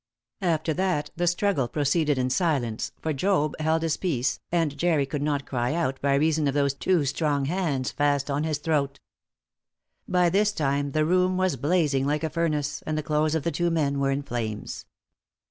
[0.41, 5.21] After that the struggle proceeded in silence, for Job held his peace, and Jerry could
[5.21, 8.99] not cry out by reason of those two strong hands fast on his throat.
[10.07, 13.51] By this time the room was blazing like a furnace, and the clothes of the
[13.51, 14.87] two men were in flames.